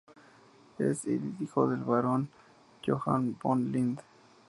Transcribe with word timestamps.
Es 0.79 1.05
hijo 1.05 1.69
del 1.69 1.81
Barón 1.83 2.27
Johann 2.83 3.37
von 3.39 3.71
Lind. 3.71 3.99